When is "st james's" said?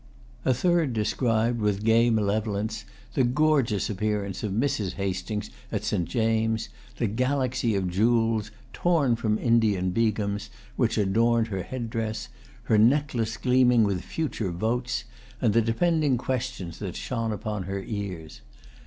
5.83-6.69